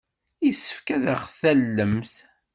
Yessefk 0.45 0.87
ad 0.95 1.05
aɣ-tallemt. 1.13 2.13